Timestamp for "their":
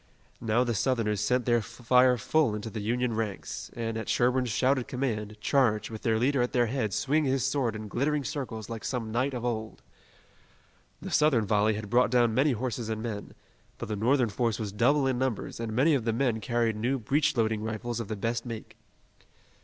1.45-1.61, 6.01-6.17, 6.53-6.65